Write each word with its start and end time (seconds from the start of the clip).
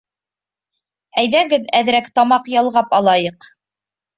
Әйҙәгеҙ, 1.25 1.69
әҙерәк 1.81 2.09
тамаҡ 2.17 2.51
ялғап 2.55 2.99
алайыҡ 3.03 3.51